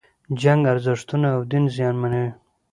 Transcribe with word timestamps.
جنگ 0.41 0.61
ارزښتونه 0.73 1.27
او 1.35 1.41
دین 1.51 1.65
زیانمنوي. 1.75 2.29